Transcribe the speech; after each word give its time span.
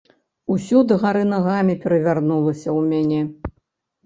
Усё 0.53 0.77
дагары 0.91 1.21
нагамі 1.33 1.75
перавярнулася 1.83 2.63
ў 2.63 2.79
мяне. 2.91 3.21